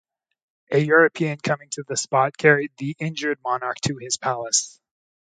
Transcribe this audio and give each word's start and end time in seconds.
A 0.71 0.79
European 0.79 1.37
coming 1.37 1.69
to 1.73 1.83
the 1.87 1.95
spot 1.95 2.35
carried 2.35 2.71
the 2.79 2.95
injured 2.97 3.37
monarch 3.43 3.77
to 3.81 3.97
his 3.97 4.17
palace. 4.17 4.79